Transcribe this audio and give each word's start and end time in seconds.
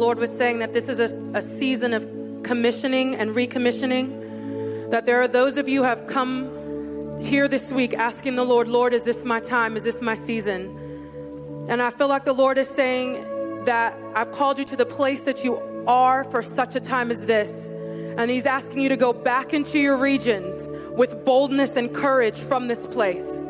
Lord 0.00 0.18
was 0.18 0.34
saying 0.34 0.60
that 0.60 0.72
this 0.72 0.88
is 0.88 0.98
a, 0.98 1.36
a 1.36 1.42
season 1.42 1.92
of 1.92 2.08
commissioning 2.42 3.14
and 3.14 3.32
recommissioning. 3.32 4.90
That 4.90 5.04
there 5.04 5.20
are 5.20 5.28
those 5.28 5.58
of 5.58 5.68
you 5.68 5.82
have 5.82 6.06
come 6.06 7.20
here 7.20 7.46
this 7.48 7.70
week 7.70 7.92
asking 7.92 8.36
the 8.36 8.44
Lord, 8.44 8.66
Lord, 8.66 8.94
is 8.94 9.04
this 9.04 9.26
my 9.26 9.40
time? 9.40 9.76
Is 9.76 9.84
this 9.84 10.00
my 10.00 10.14
season? 10.14 11.66
And 11.68 11.82
I 11.82 11.90
feel 11.90 12.08
like 12.08 12.24
the 12.24 12.32
Lord 12.32 12.56
is 12.56 12.68
saying 12.68 13.64
that 13.66 13.96
I've 14.14 14.32
called 14.32 14.58
you 14.58 14.64
to 14.64 14.76
the 14.76 14.86
place 14.86 15.22
that 15.24 15.44
you 15.44 15.56
are 15.86 16.24
for 16.24 16.42
such 16.42 16.74
a 16.76 16.80
time 16.80 17.10
as 17.10 17.26
this. 17.26 17.72
And 18.16 18.30
He's 18.30 18.46
asking 18.46 18.80
you 18.80 18.88
to 18.88 18.96
go 18.96 19.12
back 19.12 19.52
into 19.52 19.78
your 19.78 19.98
regions 19.98 20.72
with 20.92 21.26
boldness 21.26 21.76
and 21.76 21.94
courage 21.94 22.40
from 22.40 22.68
this 22.68 22.86
place. 22.86 23.44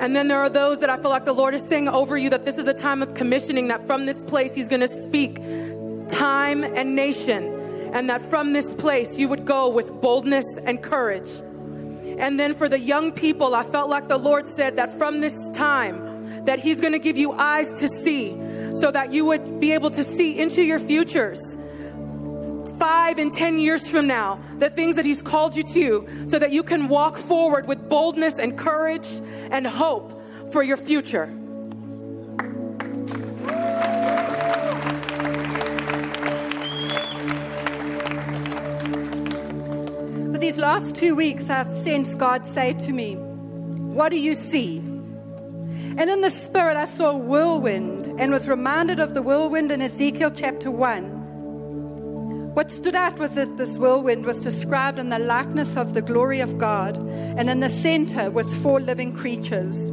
And 0.00 0.14
then 0.14 0.28
there 0.28 0.38
are 0.38 0.48
those 0.48 0.80
that 0.80 0.90
I 0.90 0.96
feel 0.96 1.10
like 1.10 1.24
the 1.24 1.32
Lord 1.32 1.54
is 1.54 1.66
saying 1.66 1.88
over 1.88 2.16
you 2.16 2.30
that 2.30 2.44
this 2.44 2.58
is 2.58 2.66
a 2.66 2.74
time 2.74 3.02
of 3.02 3.14
commissioning, 3.14 3.68
that 3.68 3.86
from 3.86 4.06
this 4.06 4.24
place 4.24 4.54
He's 4.54 4.68
going 4.68 4.80
to 4.80 4.88
speak 4.88 5.36
time 6.08 6.64
and 6.64 6.94
nation, 6.94 7.90
and 7.94 8.10
that 8.10 8.20
from 8.22 8.52
this 8.52 8.74
place 8.74 9.18
you 9.18 9.28
would 9.28 9.44
go 9.44 9.68
with 9.68 9.90
boldness 10.00 10.46
and 10.64 10.82
courage. 10.82 11.30
And 12.18 12.38
then 12.38 12.54
for 12.54 12.68
the 12.68 12.78
young 12.78 13.12
people, 13.12 13.54
I 13.54 13.64
felt 13.64 13.90
like 13.90 14.08
the 14.08 14.18
Lord 14.18 14.46
said 14.46 14.76
that 14.76 14.90
from 14.98 15.20
this 15.20 15.50
time, 15.50 16.44
that 16.44 16.58
He's 16.58 16.80
going 16.80 16.92
to 16.92 16.98
give 16.98 17.16
you 17.16 17.32
eyes 17.32 17.72
to 17.74 17.88
see 17.88 18.30
so 18.74 18.90
that 18.90 19.12
you 19.12 19.24
would 19.26 19.60
be 19.60 19.72
able 19.72 19.90
to 19.92 20.04
see 20.04 20.38
into 20.38 20.62
your 20.62 20.78
futures 20.78 21.56
five 22.72 23.18
and 23.18 23.32
ten 23.32 23.58
years 23.58 23.88
from 23.88 24.06
now, 24.06 24.40
the 24.58 24.70
things 24.70 24.96
that 24.96 25.04
He's 25.04 25.22
called 25.22 25.56
you 25.56 25.62
to, 25.64 26.28
so 26.28 26.38
that 26.38 26.52
you 26.52 26.62
can 26.62 26.88
walk 26.88 27.16
forward 27.16 27.66
with 27.66 27.88
boldness 27.88 28.38
and 28.38 28.58
courage 28.58 29.08
and 29.50 29.66
hope 29.66 30.20
for 30.52 30.62
your 30.62 30.76
future. 30.76 31.26
For 40.32 40.38
these 40.38 40.58
last 40.58 40.96
two 40.96 41.14
weeks, 41.14 41.50
I've 41.50 41.72
sensed 41.78 42.18
God 42.18 42.46
say 42.46 42.72
to 42.72 42.92
me, 42.92 43.14
What 43.14 44.10
do 44.10 44.18
you 44.18 44.34
see? 44.34 44.78
And 45.96 46.10
in 46.10 46.22
the 46.22 46.30
spirit, 46.30 46.76
I 46.76 46.86
saw 46.86 47.10
a 47.10 47.16
whirlwind 47.16 48.08
and 48.18 48.32
was 48.32 48.48
reminded 48.48 48.98
of 48.98 49.14
the 49.14 49.22
whirlwind 49.22 49.70
in 49.70 49.80
Ezekiel 49.80 50.32
chapter 50.32 50.70
1. 50.70 51.23
What 52.54 52.70
stood 52.70 52.94
out 52.94 53.18
was 53.18 53.34
that 53.34 53.56
this 53.56 53.78
whirlwind 53.78 54.24
was 54.24 54.40
described 54.40 55.00
in 55.00 55.08
the 55.08 55.18
likeness 55.18 55.76
of 55.76 55.92
the 55.92 56.00
glory 56.00 56.38
of 56.38 56.56
God, 56.56 56.96
and 56.96 57.50
in 57.50 57.58
the 57.58 57.68
center 57.68 58.30
was 58.30 58.54
four 58.54 58.80
living 58.80 59.12
creatures. 59.12 59.90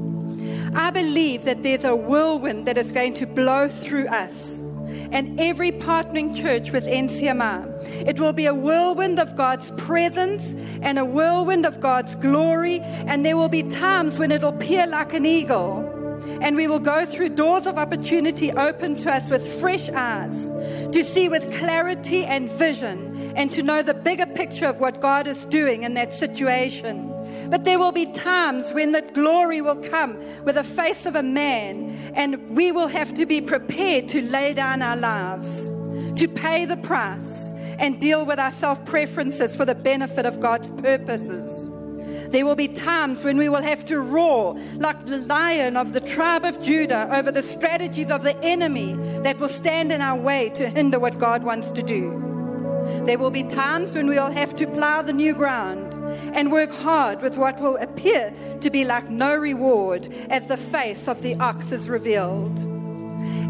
I 0.75 0.91
believe 0.91 1.43
that 1.45 1.63
there's 1.63 1.85
a 1.85 1.95
whirlwind 1.95 2.67
that 2.67 2.77
is 2.77 2.91
going 2.91 3.15
to 3.15 3.25
blow 3.25 3.67
through 3.67 4.07
us 4.09 4.61
and 5.11 5.39
every 5.39 5.71
partnering 5.71 6.35
church 6.35 6.71
with 6.71 6.85
NCMI. 6.85 8.07
It 8.07 8.19
will 8.19 8.33
be 8.33 8.45
a 8.45 8.53
whirlwind 8.53 9.19
of 9.19 9.35
God's 9.35 9.71
presence 9.71 10.53
and 10.83 10.99
a 10.99 11.05
whirlwind 11.05 11.65
of 11.65 11.81
God's 11.81 12.13
glory, 12.13 12.79
and 12.81 13.25
there 13.25 13.37
will 13.37 13.49
be 13.49 13.63
times 13.63 14.19
when 14.19 14.31
it'll 14.31 14.49
appear 14.49 14.85
like 14.85 15.13
an 15.13 15.25
eagle 15.25 15.90
and 16.41 16.55
we 16.55 16.67
will 16.67 16.79
go 16.79 17.05
through 17.05 17.29
doors 17.29 17.65
of 17.65 17.77
opportunity 17.77 18.51
open 18.51 18.97
to 18.97 19.11
us 19.11 19.29
with 19.29 19.59
fresh 19.59 19.89
eyes 19.89 20.49
to 20.91 21.03
see 21.03 21.29
with 21.29 21.51
clarity 21.57 22.25
and 22.25 22.49
vision 22.51 23.33
and 23.35 23.51
to 23.51 23.63
know 23.63 23.81
the 23.81 23.93
bigger 23.93 24.25
picture 24.25 24.65
of 24.65 24.79
what 24.79 25.01
God 25.01 25.27
is 25.27 25.45
doing 25.45 25.83
in 25.83 25.93
that 25.95 26.13
situation. 26.13 27.07
But 27.49 27.65
there 27.65 27.79
will 27.79 27.91
be 27.91 28.05
times 28.07 28.71
when 28.73 28.91
the 28.91 29.01
glory 29.01 29.61
will 29.61 29.81
come 29.89 30.17
with 30.43 30.55
the 30.55 30.63
face 30.63 31.05
of 31.05 31.15
a 31.15 31.23
man, 31.23 31.91
and 32.15 32.55
we 32.55 32.71
will 32.71 32.87
have 32.87 33.13
to 33.15 33.25
be 33.25 33.41
prepared 33.41 34.09
to 34.09 34.21
lay 34.21 34.53
down 34.53 34.81
our 34.81 34.97
lives, 34.97 35.69
to 36.19 36.27
pay 36.27 36.65
the 36.65 36.77
price, 36.77 37.51
and 37.79 37.99
deal 37.99 38.25
with 38.25 38.39
our 38.39 38.51
self 38.51 38.83
preferences 38.85 39.55
for 39.55 39.65
the 39.65 39.75
benefit 39.75 40.25
of 40.25 40.39
God's 40.39 40.71
purposes. 40.71 41.69
There 42.31 42.45
will 42.45 42.55
be 42.55 42.69
times 42.69 43.25
when 43.25 43.37
we 43.37 43.49
will 43.49 43.61
have 43.61 43.83
to 43.85 43.99
roar 43.99 44.57
like 44.77 45.05
the 45.05 45.17
lion 45.17 45.75
of 45.75 45.91
the 45.91 45.99
tribe 45.99 46.45
of 46.45 46.61
Judah 46.61 47.09
over 47.11 47.29
the 47.29 47.41
strategies 47.41 48.09
of 48.09 48.23
the 48.23 48.37
enemy 48.41 48.93
that 49.23 49.37
will 49.37 49.49
stand 49.49 49.91
in 49.91 49.99
our 49.99 50.17
way 50.17 50.49
to 50.51 50.69
hinder 50.69 50.97
what 50.97 51.19
God 51.19 51.43
wants 51.43 51.71
to 51.71 51.83
do. 51.83 52.17
There 53.05 53.19
will 53.19 53.31
be 53.31 53.43
times 53.43 53.95
when 53.95 54.07
we'll 54.07 54.31
have 54.31 54.55
to 54.55 54.65
plow 54.65 55.01
the 55.01 55.13
new 55.13 55.33
ground 55.33 55.93
and 56.33 56.51
work 56.51 56.71
hard 56.71 57.21
with 57.21 57.37
what 57.37 57.59
will 57.59 57.75
appear 57.77 58.33
to 58.61 58.69
be 58.69 58.85
like 58.85 59.09
no 59.09 59.35
reward 59.35 60.07
as 60.29 60.47
the 60.47 60.57
face 60.57 61.09
of 61.09 61.21
the 61.21 61.35
ox 61.35 61.71
is 61.71 61.89
revealed. 61.89 62.59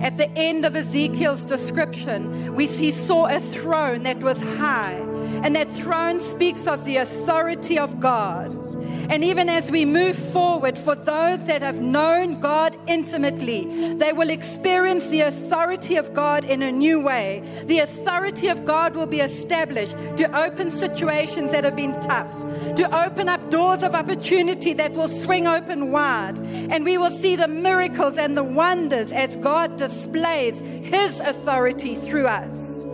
At 0.01 0.17
the 0.17 0.29
end 0.31 0.65
of 0.65 0.75
Ezekiel's 0.75 1.45
description, 1.45 2.55
we, 2.55 2.65
he 2.65 2.89
saw 2.89 3.27
a 3.27 3.39
throne 3.39 4.03
that 4.03 4.19
was 4.19 4.41
high, 4.41 4.99
and 5.43 5.55
that 5.55 5.71
throne 5.71 6.21
speaks 6.21 6.67
of 6.67 6.85
the 6.85 6.97
authority 6.97 7.77
of 7.77 7.99
God. 7.99 8.61
And 9.09 9.23
even 9.23 9.49
as 9.49 9.69
we 9.69 9.85
move 9.85 10.17
forward, 10.17 10.77
for 10.77 10.95
those 10.95 11.45
that 11.45 11.61
have 11.61 11.81
known 11.81 12.39
God 12.39 12.77
intimately, 12.87 13.93
they 13.95 14.13
will 14.13 14.29
experience 14.29 15.07
the 15.07 15.21
authority 15.21 15.97
of 15.97 16.13
God 16.13 16.45
in 16.45 16.61
a 16.61 16.71
new 16.71 17.01
way. 17.01 17.43
The 17.65 17.79
authority 17.79 18.47
of 18.47 18.65
God 18.65 18.95
will 18.95 19.05
be 19.05 19.19
established 19.19 19.97
to 20.17 20.33
open 20.35 20.71
situations 20.71 21.51
that 21.51 21.63
have 21.63 21.75
been 21.75 21.99
tough, 22.01 22.31
to 22.75 23.05
open 23.05 23.27
up 23.27 23.49
doors 23.49 23.83
of 23.83 23.95
opportunity 23.95 24.73
that 24.73 24.93
will 24.93 25.09
swing 25.09 25.47
open 25.47 25.91
wide. 25.91 26.39
And 26.39 26.85
we 26.85 26.97
will 26.97 27.11
see 27.11 27.35
the 27.35 27.47
miracles 27.47 28.17
and 28.17 28.37
the 28.37 28.43
wonders 28.43 29.11
as 29.11 29.35
God 29.35 29.77
displays 29.77 30.59
His 30.59 31.19
authority 31.19 31.95
through 31.95 32.27
us 32.27 32.85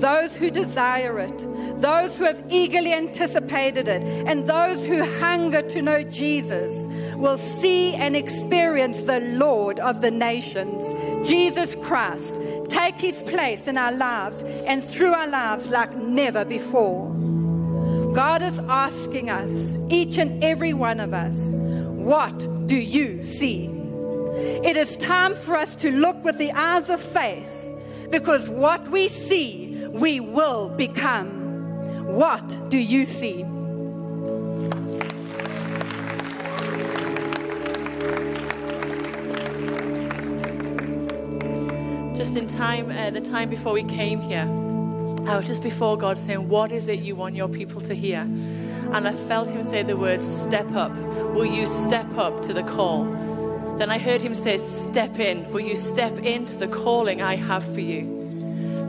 those 0.00 0.36
who 0.36 0.50
desire 0.50 1.18
it, 1.18 1.38
those 1.80 2.18
who 2.18 2.24
have 2.24 2.44
eagerly 2.48 2.92
anticipated 2.92 3.88
it, 3.88 4.02
and 4.26 4.48
those 4.48 4.86
who 4.86 5.04
hunger 5.20 5.62
to 5.62 5.82
know 5.82 6.02
Jesus 6.02 6.86
will 7.16 7.38
see 7.38 7.94
and 7.94 8.16
experience 8.16 9.02
the 9.02 9.20
Lord 9.20 9.80
of 9.80 10.00
the 10.00 10.10
nations, 10.10 10.92
Jesus 11.28 11.74
Christ, 11.74 12.40
take 12.68 12.98
his 12.98 13.22
place 13.22 13.68
in 13.68 13.76
our 13.76 13.92
lives 13.92 14.42
and 14.42 14.82
through 14.82 15.12
our 15.12 15.28
lives 15.28 15.68
like 15.70 15.94
never 15.94 16.44
before. 16.44 17.10
God 18.12 18.42
is 18.42 18.58
asking 18.68 19.30
us, 19.30 19.78
each 19.88 20.18
and 20.18 20.42
every 20.44 20.74
one 20.74 21.00
of 21.00 21.14
us, 21.14 21.50
what 21.50 22.66
do 22.66 22.76
you 22.76 23.22
see? 23.22 23.66
It 24.34 24.76
is 24.76 24.96
time 24.96 25.34
for 25.34 25.56
us 25.56 25.76
to 25.76 25.90
look 25.90 26.22
with 26.24 26.38
the 26.38 26.52
eyes 26.52 26.90
of 26.90 27.00
faith 27.00 27.70
because 28.10 28.48
what 28.48 28.88
we 28.88 29.08
see 29.08 29.71
we 29.90 30.20
will 30.20 30.68
become. 30.68 31.42
What 32.06 32.68
do 32.68 32.78
you 32.78 33.04
see? 33.04 33.44
Just 42.16 42.36
in 42.36 42.46
time, 42.46 42.90
uh, 42.90 43.10
the 43.10 43.20
time 43.20 43.48
before 43.48 43.72
we 43.72 43.82
came 43.84 44.20
here, 44.20 44.48
I 45.26 45.36
was 45.36 45.46
just 45.46 45.62
before 45.62 45.96
God 45.96 46.18
saying, 46.18 46.48
What 46.48 46.72
is 46.72 46.88
it 46.88 47.00
you 47.00 47.14
want 47.14 47.34
your 47.34 47.48
people 47.48 47.80
to 47.82 47.94
hear? 47.94 48.20
And 48.20 49.08
I 49.08 49.12
felt 49.12 49.48
Him 49.48 49.64
say 49.64 49.82
the 49.82 49.96
words, 49.96 50.26
Step 50.26 50.70
up. 50.72 50.92
Will 51.34 51.46
you 51.46 51.66
step 51.66 52.18
up 52.18 52.42
to 52.42 52.52
the 52.52 52.62
call? 52.62 53.04
Then 53.78 53.90
I 53.90 53.98
heard 53.98 54.20
Him 54.20 54.34
say, 54.34 54.58
Step 54.58 55.18
in. 55.18 55.50
Will 55.50 55.60
you 55.60 55.76
step 55.76 56.18
into 56.18 56.56
the 56.56 56.68
calling 56.68 57.22
I 57.22 57.36
have 57.36 57.64
for 57.64 57.80
you? 57.80 58.21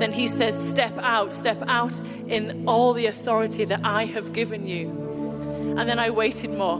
Then 0.03 0.11
he 0.11 0.27
says, 0.27 0.53
Step 0.69 0.97
out, 0.97 1.31
step 1.31 1.63
out 1.67 1.97
in 2.27 2.65
all 2.67 2.91
the 2.91 3.05
authority 3.05 3.63
that 3.63 3.79
I 3.85 4.03
have 4.03 4.33
given 4.33 4.67
you. 4.67 4.89
And 5.77 5.87
then 5.87 5.97
I 5.97 6.09
waited 6.09 6.49
more. 6.51 6.79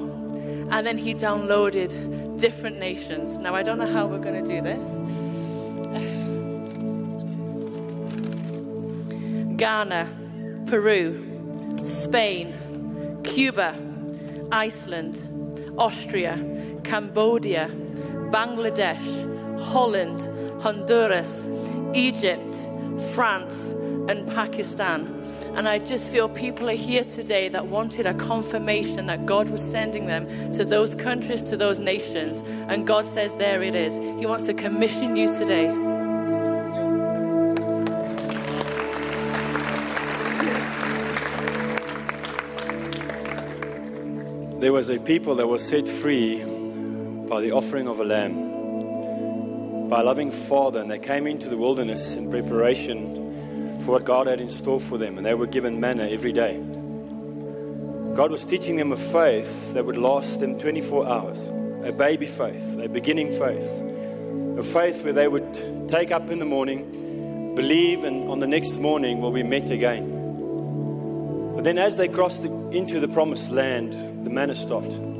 And 0.69 0.85
then 0.85 0.97
he 0.97 1.15
downloaded 1.15 2.37
different 2.37 2.79
nations. 2.79 3.37
Now, 3.37 3.55
I 3.55 3.63
don't 3.63 3.77
know 3.77 3.91
how 3.91 4.07
we're 4.07 4.19
going 4.19 4.43
to 4.43 4.55
do 4.55 4.61
this. 4.61 4.89
Ghana, 9.57 10.09
Peru, 10.67 11.79
Spain, 11.85 13.21
Cuba, 13.23 13.79
Iceland, 14.51 15.29
Austria, 15.77 16.43
Cambodia, 16.83 17.71
Bangladesh, 18.31 19.61
Holland, 19.61 20.29
Honduras, 20.61 21.47
Egypt, 21.93 22.65
France, 23.13 23.69
and 24.09 24.27
Pakistan. 24.27 25.19
And 25.55 25.69
I 25.69 25.77
just 25.77 26.11
feel 26.11 26.27
people 26.27 26.69
are 26.69 26.75
here 26.75 27.03
today 27.03 27.47
that 27.49 27.67
wanted 27.67 28.07
a 28.07 28.13
confirmation 28.15 29.05
that 29.05 29.25
God 29.25 29.49
was 29.49 29.61
sending 29.61 30.07
them 30.07 30.27
to 30.53 30.65
those 30.65 30.95
countries, 30.95 31.43
to 31.43 31.57
those 31.57 31.79
nations. 31.79 32.43
And 32.67 32.87
God 32.87 33.05
says, 33.05 33.35
There 33.35 33.61
it 33.61 33.75
is. 33.75 33.97
He 33.97 34.25
wants 34.25 34.45
to 34.47 34.53
commission 34.53 35.15
you 35.15 35.31
today. 35.31 35.67
There 44.59 44.73
was 44.73 44.89
a 44.89 44.99
people 44.99 45.35
that 45.35 45.47
was 45.47 45.63
set 45.63 45.87
free 45.87 46.43
by 47.27 47.41
the 47.41 47.51
offering 47.51 47.87
of 47.87 47.99
a 47.99 48.05
lamb 48.05 48.52
by 49.93 50.01
a 50.01 50.03
loving 50.03 50.31
father, 50.31 50.79
and 50.79 50.89
they 50.89 50.97
came 50.97 51.27
into 51.27 51.47
the 51.47 51.55
wilderness 51.55 52.15
in 52.15 52.27
preparation 52.27 53.79
for 53.81 53.91
what 53.91 54.03
God 54.03 54.25
had 54.25 54.41
in 54.41 54.49
store 54.49 54.79
for 54.79 54.97
them, 54.97 55.17
and 55.17 55.23
they 55.23 55.35
were 55.35 55.45
given 55.45 55.79
manna 55.79 56.07
every 56.07 56.31
day. 56.31 56.57
God 58.15 58.31
was 58.31 58.43
teaching 58.43 58.75
them 58.75 58.91
a 58.91 58.97
faith 58.97 59.75
that 59.75 59.85
would 59.85 59.97
last 59.97 60.39
them 60.39 60.57
24 60.57 61.07
hours, 61.07 61.45
a 61.83 61.91
baby 61.91 62.25
faith, 62.25 62.79
a 62.79 62.89
beginning 62.89 63.31
faith, 63.33 63.69
a 64.57 64.63
faith 64.63 65.03
where 65.03 65.13
they 65.13 65.27
would 65.27 65.87
take 65.87 66.09
up 66.09 66.31
in 66.31 66.39
the 66.39 66.45
morning, 66.45 67.53
believe, 67.53 68.03
and 68.03 68.31
on 68.31 68.39
the 68.39 68.47
next 68.47 68.77
morning 68.77 69.21
will 69.21 69.29
be 69.29 69.43
met 69.43 69.69
again. 69.69 71.53
But 71.53 71.65
then, 71.65 71.77
as 71.77 71.97
they 71.97 72.07
crossed 72.07 72.45
into 72.45 72.99
the 72.99 73.09
promised 73.09 73.51
land, 73.51 73.93
the 74.25 74.31
manna 74.31 74.55
stopped. 74.55 75.12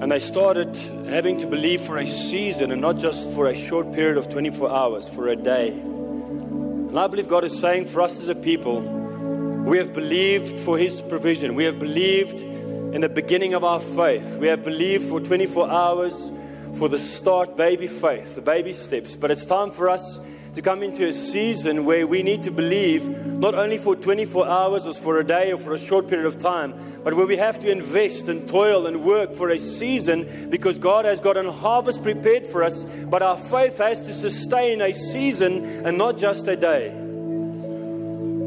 And 0.00 0.10
they 0.10 0.18
started 0.18 0.76
having 1.06 1.38
to 1.38 1.46
believe 1.46 1.80
for 1.80 1.96
a 1.96 2.06
season 2.06 2.70
and 2.72 2.80
not 2.80 2.98
just 2.98 3.32
for 3.32 3.48
a 3.48 3.54
short 3.54 3.92
period 3.94 4.16
of 4.16 4.28
24 4.28 4.70
hours, 4.70 5.08
for 5.08 5.28
a 5.28 5.36
day. 5.36 5.70
And 5.70 6.98
I 6.98 7.06
believe 7.06 7.28
God 7.28 7.44
is 7.44 7.58
saying 7.58 7.86
for 7.86 8.00
us 8.00 8.20
as 8.20 8.28
a 8.28 8.34
people, 8.34 8.80
we 8.80 9.78
have 9.78 9.92
believed 9.92 10.60
for 10.60 10.76
His 10.76 11.00
provision. 11.00 11.54
We 11.54 11.64
have 11.64 11.78
believed 11.78 12.40
in 12.42 13.00
the 13.00 13.08
beginning 13.08 13.54
of 13.54 13.64
our 13.64 13.80
faith. 13.80 14.36
We 14.36 14.48
have 14.48 14.62
believed 14.62 15.08
for 15.08 15.20
24 15.20 15.70
hours 15.70 16.30
for 16.74 16.88
the 16.88 16.98
start 16.98 17.56
baby 17.56 17.86
faith, 17.86 18.34
the 18.34 18.40
baby 18.42 18.72
steps. 18.72 19.16
But 19.16 19.30
it's 19.30 19.44
time 19.44 19.70
for 19.70 19.88
us 19.88 20.20
to 20.54 20.62
come 20.62 20.82
into 20.82 21.06
a 21.08 21.12
season 21.12 21.84
where 21.84 22.06
we 22.06 22.22
need 22.22 22.42
to 22.44 22.50
believe 22.50 23.08
not 23.26 23.54
only 23.54 23.76
for 23.76 23.96
24 23.96 24.46
hours 24.46 24.86
or 24.86 24.94
for 24.94 25.18
a 25.18 25.24
day 25.24 25.52
or 25.52 25.58
for 25.58 25.74
a 25.74 25.78
short 25.78 26.08
period 26.08 26.26
of 26.26 26.38
time, 26.38 26.74
but 27.02 27.14
where 27.14 27.26
we 27.26 27.36
have 27.36 27.58
to 27.58 27.70
invest 27.70 28.28
and 28.28 28.48
toil 28.48 28.86
and 28.86 29.04
work 29.04 29.34
for 29.34 29.50
a 29.50 29.58
season 29.58 30.48
because 30.50 30.78
God 30.78 31.04
has 31.04 31.20
got 31.20 31.36
a 31.36 31.50
harvest 31.50 32.02
prepared 32.02 32.46
for 32.46 32.62
us, 32.62 32.84
but 32.84 33.22
our 33.22 33.36
faith 33.36 33.78
has 33.78 34.02
to 34.02 34.12
sustain 34.12 34.80
a 34.80 34.92
season 34.92 35.64
and 35.84 35.98
not 35.98 36.18
just 36.18 36.46
a 36.46 36.56
day. 36.56 36.90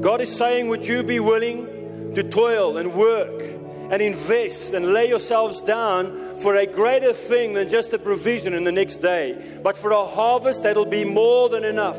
God 0.01 0.21
is 0.21 0.33
saying, 0.33 0.69
Would 0.69 0.88
you 0.88 1.03
be 1.03 1.19
willing 1.19 2.13
to 2.13 2.23
toil 2.23 2.77
and 2.77 2.94
work? 2.94 3.56
And 3.89 4.01
invest 4.01 4.74
and 4.74 4.94
lay 4.94 5.07
yourselves 5.07 5.62
down 5.62 6.38
for 6.39 6.56
a 6.56 6.66
greater 6.66 7.13
thing 7.13 7.54
than 7.54 7.69
just 7.69 7.94
a 7.94 8.00
provision 8.00 8.54
in 8.54 8.63
the 8.63 8.72
next 8.72 8.98
day, 8.98 9.60
but 9.63 9.78
for 9.78 9.92
a 9.92 10.06
harvest 10.06 10.63
that'll 10.63 10.86
be 10.86 11.04
more 11.04 11.50
than 11.50 11.63
enough. 11.63 11.98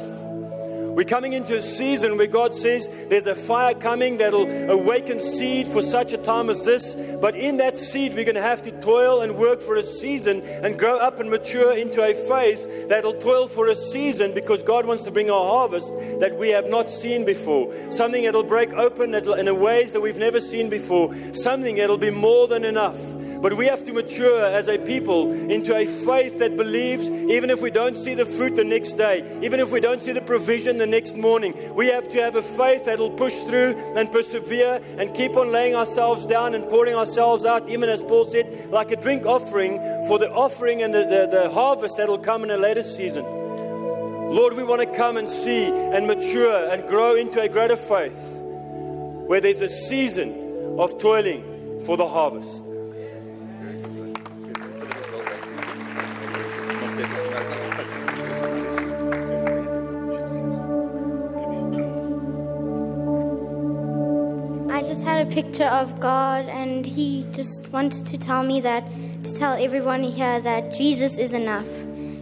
We're 0.99 1.05
coming 1.05 1.33
into 1.33 1.57
a 1.57 1.63
season 1.63 2.17
where 2.17 2.27
God 2.27 2.53
says 2.53 2.89
there's 3.07 3.29
a 3.29 3.35
fire 3.37 3.73
coming 3.73 4.17
that'll 4.17 4.51
awaken 4.69 5.23
seed 5.23 5.69
for 5.69 5.81
such 5.81 6.13
a 6.13 6.19
time 6.19 6.51
as 6.51 6.65
this. 6.65 6.97
But 7.21 7.37
in 7.37 7.59
that 7.59 7.79
seed, 7.79 8.17
we're 8.17 8.25
going 8.25 8.35
to 8.35 8.43
have 8.43 8.63
to 8.63 8.73
toil 8.81 9.21
and 9.21 9.37
work 9.37 9.63
for 9.63 9.77
a 9.77 9.83
season 9.85 10.41
and 10.41 10.77
grow 10.77 10.99
up 10.99 11.21
and 11.21 11.31
mature 11.31 11.73
into 11.73 12.03
a 12.03 12.15
faith 12.15 12.89
that'll 12.89 13.15
toil 13.15 13.47
for 13.47 13.69
a 13.69 13.77
season 13.77 14.35
because 14.35 14.65
God 14.65 14.87
wants 14.87 15.05
to 15.05 15.13
bring 15.13 15.31
a 15.31 15.35
harvest 15.35 15.95
that 16.19 16.37
we 16.37 16.49
have 16.49 16.69
not 16.69 16.91
seen 16.91 17.25
before. 17.25 17.73
Something 17.93 18.25
that'll 18.25 18.43
break 18.43 18.73
open 18.73 19.15
in 19.15 19.61
ways 19.61 19.93
that 19.93 20.01
we've 20.01 20.19
never 20.19 20.41
seen 20.41 20.69
before. 20.69 21.15
Something 21.33 21.77
that'll 21.77 21.97
be 21.97 22.11
more 22.11 22.49
than 22.49 22.65
enough. 22.65 22.99
But 23.41 23.57
we 23.57 23.67
have 23.67 23.85
to 23.85 23.93
mature 23.93 24.45
as 24.45 24.69
a 24.69 24.79
people 24.79 25.31
into 25.31 25.77
a 25.77 25.87
faith 25.87 26.39
that 26.39 26.57
believes, 26.57 27.11
even 27.11 27.51
if 27.51 27.61
we 27.61 27.71
don't 27.71 27.97
see 27.97 28.15
the 28.15 28.27
fruit 28.27 28.57
the 28.57 28.65
next 28.65 28.95
day, 28.95 29.39
even 29.43 29.61
if 29.61 29.71
we 29.71 29.81
don't 29.81 30.03
see 30.03 30.13
the 30.13 30.21
provision 30.21 30.79
the 30.79 30.87
next 30.87 31.17
morning, 31.17 31.55
we 31.75 31.89
have 31.89 32.09
to 32.11 32.21
have 32.21 32.37
a 32.37 32.43
faith 32.43 32.85
that 32.87 32.99
will 32.99 33.11
push 33.11 33.35
through 33.43 33.77
and 33.97 34.11
persevere 34.11 34.81
and 34.99 35.15
keep 35.15 35.37
on 35.37 35.53
laying 35.53 35.75
ourselves 35.75 36.27
down 36.27 36.55
and 36.55 36.69
pouring 36.69 36.95
ourselves 36.95 37.45
out, 37.45 37.69
even 37.69 37.89
as 37.89 38.03
Paul 38.03 38.25
said, 38.25 38.71
like 38.71 38.91
a 38.91 38.97
drink 38.97 39.25
offering 39.25 39.79
for 40.07 40.19
the 40.19 40.31
offering 40.31 40.83
and 40.83 40.93
the, 40.93 41.05
the, 41.05 41.29
the 41.31 41.51
harvest 41.51 41.97
that 41.99 42.09
will 42.09 42.19
come 42.19 42.43
in 42.45 42.51
a 42.51 42.59
later 42.59 42.83
season. 42.83 43.25
Lord, 43.25 44.55
we 44.55 44.65
want 44.65 44.83
to 44.83 44.97
come 44.97 45.17
and 45.17 45.29
see 45.29 45.65
and 45.65 46.07
mature 46.07 46.71
and 46.71 46.87
grow 46.87 47.17
into 47.17 47.41
a 47.41 47.49
greater 47.49 47.77
faith 47.77 48.41
where 48.41 49.41
there's 49.41 49.63
a 49.63 49.69
season 49.69 50.77
of 50.79 50.99
toiling 50.99 51.81
for 51.87 51.97
the 51.97 52.07
harvest. 52.07 52.68
Picture 65.29 65.65
of 65.65 66.01
God, 66.01 66.47
and 66.47 66.85
He 66.85 67.27
just 67.33 67.69
wanted 67.71 68.07
to 68.07 68.19
tell 68.19 68.43
me 68.43 68.61
that, 68.63 68.85
to 69.25 69.35
tell 69.35 69.55
everyone 69.55 70.03
here 70.03 70.41
that 70.41 70.75
Jesus 70.75 71.19
is 71.19 71.33
enough. 71.33 71.69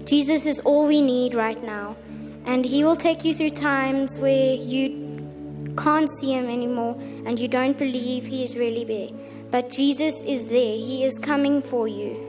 Jesus 0.05 0.47
is 0.47 0.61
all 0.61 0.87
we 0.87 1.00
need 1.03 1.35
right 1.35 1.62
now. 1.62 1.97
And 2.44 2.64
He 2.64 2.85
will 2.85 2.97
take 2.97 3.25
you 3.25 3.35
through 3.35 3.50
times 3.50 4.19
where 4.19 4.55
you 4.55 5.75
can't 5.76 6.08
see 6.08 6.32
Him 6.32 6.49
anymore 6.49 6.97
and 7.25 7.38
you 7.38 7.49
don't 7.49 7.76
believe 7.76 8.26
He 8.26 8.44
is 8.44 8.56
really 8.56 8.85
there. 8.85 9.09
But 9.50 9.70
Jesus 9.70 10.23
is 10.23 10.49
there, 10.49 10.76
He 10.76 11.05
is 11.05 11.19
coming 11.19 11.62
for 11.62 11.88
you. 11.88 12.23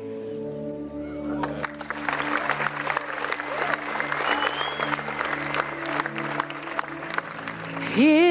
The 7.97 8.26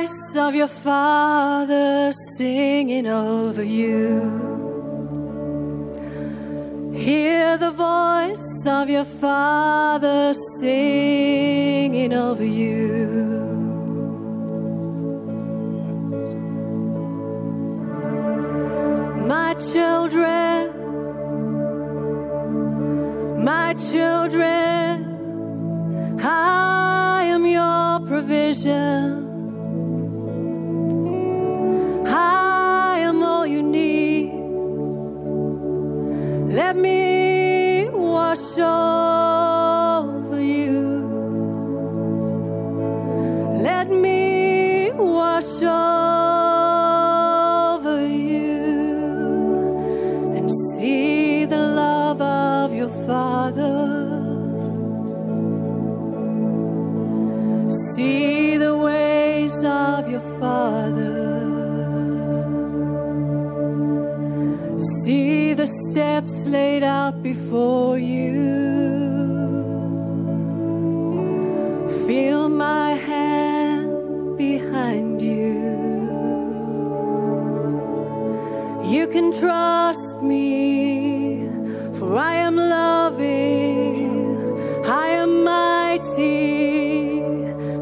voice 0.00 0.36
of 0.36 0.54
your 0.54 0.68
Father 0.68 2.10
singing 2.12 3.06
over 3.06 3.62
you. 3.62 4.08
Hear 6.94 7.58
the 7.58 7.70
voice 7.70 8.66
of 8.66 8.88
your 8.88 9.04
Father 9.04 10.32
singing 10.58 12.14
over 12.14 12.44
you. 12.44 12.96
My 19.26 19.52
children, 19.54 20.72
my 23.44 23.74
children, 23.74 25.04
I 26.22 27.24
am 27.24 27.44
your 27.44 28.00
provision. 28.06 29.19
Over 47.82 48.06
you 48.06 48.58
and 50.36 50.50
see 50.72 51.46
the 51.46 51.56
love 51.56 52.20
of 52.20 52.74
your 52.74 52.90
Father. 53.06 54.18
See 57.70 58.58
the 58.58 58.76
ways 58.76 59.64
of 59.64 60.10
your 60.10 60.20
Father. 60.38 61.18
See 65.02 65.54
the 65.54 65.66
steps 65.66 66.46
laid 66.46 66.82
out 66.82 67.22
before 67.22 67.98
you. 67.98 68.60
Feel 72.06 72.50
my 72.50 72.89
can 79.10 79.32
trust 79.32 80.22
me, 80.22 81.48
for 81.98 82.16
I 82.16 82.34
am 82.34 82.56
loving, 82.56 84.06
I 84.86 85.08
am 85.08 85.42
mighty, 85.42 87.20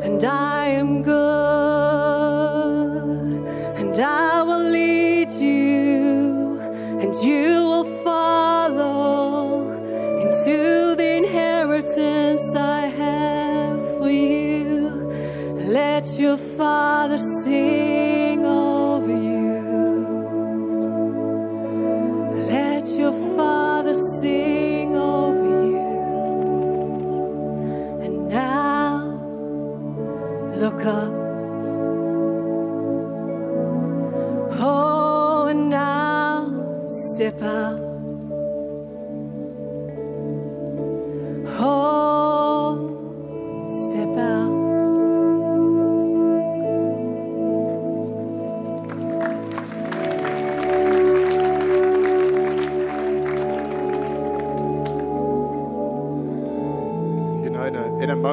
and 0.06 0.24
I 0.24 0.68
am 0.68 1.02
good, 1.02 1.18
and 3.80 3.98
I 3.98 4.42
will 4.42 4.70
lead 4.70 5.30
you, 5.32 6.60
and 7.02 7.14
you 7.16 7.62
will 7.70 7.88
follow 8.02 9.70
into 10.22 10.94
the 10.96 11.16
inheritance 11.16 12.54
I 12.54 12.86
have 12.86 13.80
for 13.98 14.08
you. 14.10 15.10
Let 15.68 16.18
your 16.18 16.38
Father 16.38 17.18
sing 17.18 17.87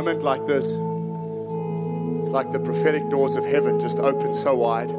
moment 0.05 0.21
like 0.21 0.45
this, 0.45 0.67
it's 2.19 2.29
like 2.29 2.51
the 2.51 2.59
prophetic 2.59 3.09
doors 3.09 3.35
of 3.35 3.43
heaven 3.43 3.79
just 3.79 3.97
open 3.97 4.35
so 4.35 4.55
wide. 4.55 4.89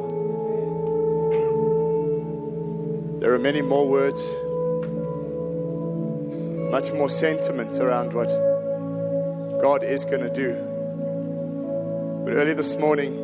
There 3.21 3.33
are 3.33 3.39
many 3.39 3.61
more 3.61 3.87
words, 3.87 4.21
much 6.69 6.91
more 6.91 7.09
sentiment 7.09 7.79
around 7.79 8.11
what 8.11 8.27
God 9.61 9.81
is 9.81 10.03
going 10.03 10.23
to 10.23 10.29
do. 10.29 10.55
But 12.25 12.33
early 12.33 12.53
this 12.53 12.75
morning, 12.75 13.15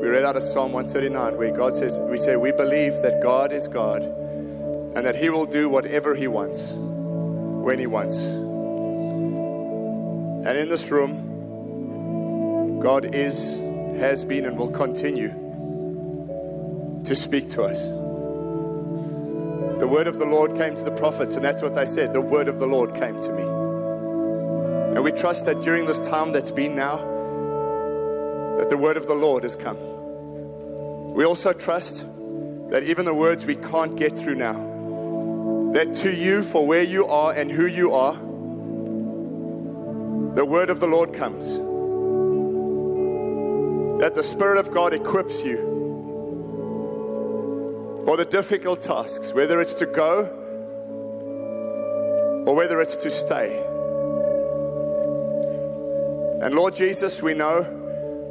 we 0.00 0.06
read 0.06 0.24
out 0.24 0.36
of 0.36 0.44
Psalm 0.44 0.70
139 0.70 1.36
where 1.36 1.50
God 1.50 1.74
says, 1.74 1.98
We 2.02 2.18
say, 2.18 2.36
we 2.36 2.52
believe 2.52 2.92
that 3.02 3.20
God 3.20 3.52
is 3.52 3.66
God 3.66 4.02
and 4.04 5.04
that 5.04 5.16
He 5.16 5.28
will 5.28 5.46
do 5.46 5.68
whatever 5.68 6.14
He 6.14 6.28
wants 6.28 6.76
when 6.76 7.80
He 7.80 7.88
wants. 7.88 8.26
And 10.46 10.56
in 10.56 10.68
this 10.68 10.92
room, 10.92 11.31
God 12.82 13.14
is, 13.14 13.60
has 14.00 14.24
been, 14.24 14.44
and 14.44 14.58
will 14.58 14.72
continue 14.72 15.28
to 17.04 17.14
speak 17.14 17.48
to 17.50 17.62
us. 17.62 17.86
The 17.86 19.86
word 19.88 20.08
of 20.08 20.18
the 20.18 20.24
Lord 20.24 20.56
came 20.56 20.74
to 20.74 20.82
the 20.82 20.90
prophets, 20.90 21.36
and 21.36 21.44
that's 21.44 21.62
what 21.62 21.76
they 21.76 21.86
said. 21.86 22.12
The 22.12 22.20
word 22.20 22.48
of 22.48 22.58
the 22.58 22.66
Lord 22.66 22.92
came 22.94 23.20
to 23.20 23.32
me. 23.32 23.44
And 24.94 25.04
we 25.04 25.12
trust 25.12 25.46
that 25.46 25.62
during 25.62 25.86
this 25.86 26.00
time 26.00 26.32
that's 26.32 26.50
been 26.50 26.74
now, 26.74 26.96
that 28.58 28.68
the 28.68 28.76
word 28.76 28.96
of 28.96 29.06
the 29.06 29.14
Lord 29.14 29.44
has 29.44 29.54
come. 29.54 29.78
We 31.14 31.24
also 31.24 31.52
trust 31.52 32.04
that 32.70 32.82
even 32.82 33.04
the 33.04 33.14
words 33.14 33.46
we 33.46 33.54
can't 33.54 33.94
get 33.94 34.18
through 34.18 34.34
now, 34.34 35.70
that 35.72 35.94
to 35.94 36.12
you, 36.12 36.42
for 36.42 36.66
where 36.66 36.82
you 36.82 37.06
are 37.06 37.32
and 37.32 37.48
who 37.48 37.66
you 37.66 37.94
are, 37.94 38.14
the 40.34 40.44
word 40.44 40.68
of 40.68 40.80
the 40.80 40.88
Lord 40.88 41.14
comes. 41.14 41.60
That 44.02 44.16
the 44.16 44.24
Spirit 44.24 44.58
of 44.58 44.74
God 44.74 44.92
equips 44.94 45.44
you 45.44 45.58
for 48.04 48.16
the 48.16 48.24
difficult 48.24 48.82
tasks, 48.82 49.32
whether 49.32 49.60
it's 49.60 49.74
to 49.74 49.86
go 49.86 50.24
or 52.44 52.56
whether 52.56 52.80
it's 52.80 52.96
to 52.96 53.12
stay. 53.12 53.56
And 56.42 56.52
Lord 56.52 56.74
Jesus, 56.74 57.22
we 57.22 57.34
know 57.34 57.62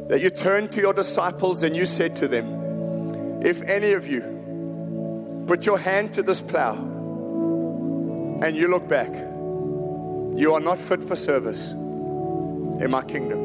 that 0.09 0.19
you 0.19 0.29
turned 0.29 0.73
to 0.73 0.81
your 0.81 0.93
disciples 0.93 1.63
and 1.63 1.73
you 1.73 1.85
said 1.85 2.17
to 2.17 2.27
them, 2.27 3.41
If 3.41 3.61
any 3.61 3.93
of 3.93 4.05
you 4.05 5.45
put 5.47 5.65
your 5.65 5.77
hand 5.77 6.13
to 6.15 6.21
this 6.21 6.41
plow 6.41 6.73
and 6.73 8.57
you 8.57 8.67
look 8.67 8.89
back, 8.89 9.13
you 10.37 10.53
are 10.53 10.59
not 10.59 10.79
fit 10.79 11.01
for 11.01 11.15
service 11.15 11.71
in 11.71 12.91
my 12.91 13.03
kingdom. 13.03 13.39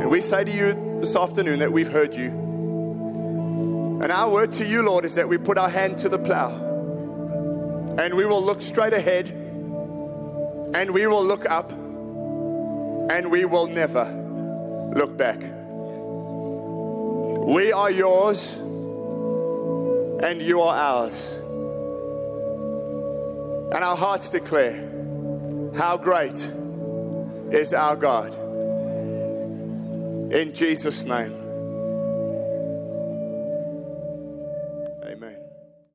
And 0.00 0.10
we 0.10 0.20
say 0.20 0.42
to 0.42 0.50
you 0.50 0.87
this 1.00 1.14
afternoon 1.14 1.60
that 1.60 1.72
we've 1.72 1.90
heard 1.90 2.16
you. 2.16 2.28
And 4.02 4.10
our 4.10 4.30
word 4.30 4.52
to 4.52 4.64
you, 4.64 4.82
Lord, 4.82 5.04
is 5.04 5.14
that 5.14 5.28
we 5.28 5.38
put 5.38 5.56
our 5.58 5.68
hand 5.68 5.98
to 5.98 6.08
the 6.08 6.18
plow 6.18 6.50
and 7.98 8.14
we 8.16 8.26
will 8.26 8.42
look 8.42 8.62
straight 8.62 8.92
ahead 8.92 9.28
and 9.28 10.90
we 10.92 11.06
will 11.06 11.24
look 11.24 11.48
up 11.50 11.70
and 11.72 13.30
we 13.30 13.44
will 13.44 13.66
never 13.66 14.04
look 14.94 15.16
back. 15.16 15.40
We 17.46 17.72
are 17.72 17.90
yours 17.90 18.58
and 18.58 20.42
you 20.42 20.62
are 20.62 20.74
ours. 20.74 21.34
And 23.72 23.84
our 23.84 23.96
hearts 23.96 24.30
declare 24.30 24.76
how 25.76 25.96
great 25.96 26.52
is 27.50 27.72
our 27.72 27.96
God. 27.96 28.47
In 30.30 30.52
Jesus' 30.52 31.04
name. 31.06 31.37